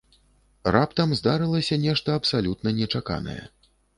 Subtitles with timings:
[0.75, 3.39] Раптам здарылася нешта абсалютна нечаканае.